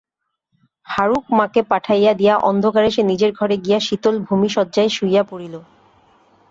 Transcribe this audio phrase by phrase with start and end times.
[0.87, 5.55] হারুর মাকে পাঠাইয়া দিয়া অন্ধকারে সে নিজের ঘরে গিয়া শীতল ভূমিশয্যায় শুইয়া পড়িল।